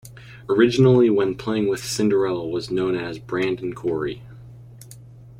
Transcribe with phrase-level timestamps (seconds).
[0.49, 4.21] Originally when playing with Cinderella was known as Brandon Coury.